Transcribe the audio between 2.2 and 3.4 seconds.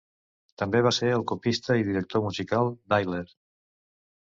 musical d'Ayler.